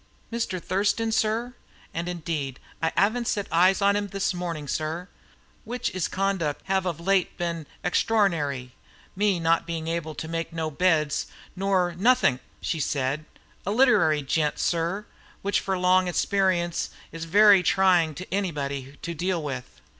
"Mr. 0.33 0.59
Thurston, 0.59 1.11
sir? 1.11 1.53
And 1.93 2.09
indeed 2.09 2.59
I 2.81 2.91
'aven't 2.97 3.27
set 3.27 3.45
eyes 3.51 3.83
on 3.83 3.95
'im 3.95 4.07
this 4.07 4.33
morning, 4.33 4.67
sir. 4.67 5.09
Which 5.63 5.91
'is 5.91 6.07
conduck 6.07 6.57
'ave 6.67 6.89
of 6.89 6.99
late 6.99 7.37
been 7.37 7.67
most 7.83 7.93
extrornary 7.93 8.71
me 9.15 9.39
not 9.39 9.67
being 9.67 9.87
able 9.87 10.15
to 10.15 10.27
make 10.27 10.51
no 10.51 10.71
beds, 10.71 11.27
nor 11.55 11.93
nothink," 11.95 12.41
said 12.63 12.81
she. 12.81 13.21
"A 13.63 13.69
lit'ry 13.71 14.23
gent, 14.23 14.57
sir, 14.57 15.05
which 15.43 15.59
from 15.59 15.83
long 15.83 16.07
ixperience 16.07 16.89
is 17.11 17.25
very 17.25 17.61
trying 17.61 18.15
to 18.15 18.33
anybody 18.33 18.97
to 19.03 19.13
deal 19.13 19.43
with. 19.43 19.81